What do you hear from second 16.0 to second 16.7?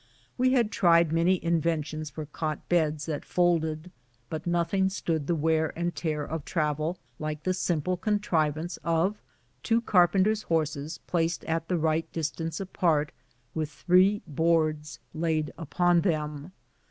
them.